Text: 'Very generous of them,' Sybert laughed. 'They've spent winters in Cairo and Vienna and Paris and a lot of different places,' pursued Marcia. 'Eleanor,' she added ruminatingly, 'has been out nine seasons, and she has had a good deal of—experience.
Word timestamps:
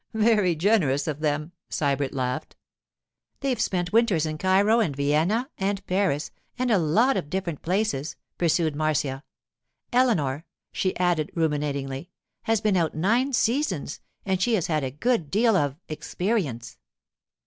'Very 0.15 0.55
generous 0.55 1.05
of 1.05 1.19
them,' 1.19 1.51
Sybert 1.69 2.11
laughed. 2.11 2.55
'They've 3.41 3.61
spent 3.61 3.93
winters 3.93 4.25
in 4.25 4.39
Cairo 4.39 4.79
and 4.79 4.95
Vienna 4.95 5.51
and 5.59 5.85
Paris 5.85 6.31
and 6.57 6.71
a 6.71 6.79
lot 6.79 7.17
of 7.17 7.29
different 7.29 7.61
places,' 7.61 8.15
pursued 8.39 8.75
Marcia. 8.75 9.23
'Eleanor,' 9.93 10.43
she 10.71 10.97
added 10.97 11.29
ruminatingly, 11.35 12.09
'has 12.45 12.61
been 12.61 12.77
out 12.77 12.95
nine 12.95 13.31
seasons, 13.31 13.99
and 14.25 14.41
she 14.41 14.55
has 14.55 14.65
had 14.65 14.83
a 14.83 14.89
good 14.89 15.29
deal 15.29 15.55
of—experience. 15.55 16.79